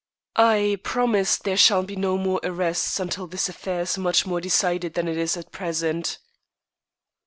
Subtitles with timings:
[0.35, 4.95] "I promise there shall be no more arrests until this affair is much more decided
[4.95, 6.17] than it is at present."